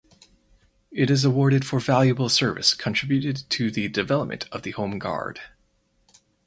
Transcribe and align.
It 0.89 1.11
is 1.11 1.23
awarded 1.23 1.63
for 1.63 1.79
valuable 1.79 2.27
service 2.27 2.73
contributed 2.73 3.43
to 3.51 3.69
the 3.69 3.87
development 3.87 4.45
of 4.51 4.63
the 4.63 4.71
Home 4.71 4.97
Guard. 4.97 5.39